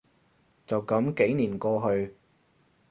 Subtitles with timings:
[0.65, 2.15] 就噉幾年過去